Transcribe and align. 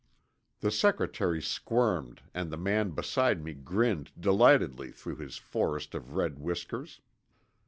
The 0.61 0.71
secretary 0.71 1.43
squirmed 1.43 2.23
and 2.33 2.49
the 2.49 2.57
man 2.57 2.89
beside 2.89 3.43
me 3.43 3.53
grinned 3.53 4.11
delightedly 4.19 4.91
through 4.91 5.17
his 5.17 5.37
forest 5.37 5.93
of 5.93 6.15
red 6.15 6.39
whiskers. 6.39 7.01